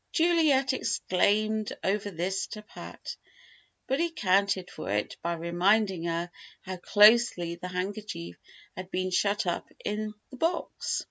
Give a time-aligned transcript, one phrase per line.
[0.13, 3.15] Juliet exclaimed over this to Pat,
[3.85, 6.31] but he accounted for it by reminding her
[6.63, 8.35] how closely the handkerchief
[8.75, 10.99] had been shut up in the box.